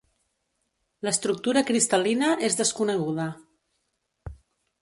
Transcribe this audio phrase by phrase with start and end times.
[1.07, 3.29] L'estructura cristal·lina és desconeguda.